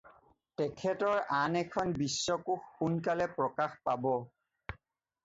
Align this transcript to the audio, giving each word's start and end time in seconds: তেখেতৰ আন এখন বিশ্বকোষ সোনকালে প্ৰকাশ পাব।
তেখেতৰ 0.59 1.19
আন 1.39 1.57
এখন 1.59 1.93
বিশ্বকোষ 1.99 2.63
সোনকালে 2.79 3.29
প্ৰকাশ 3.37 3.77
পাব। 3.91 4.09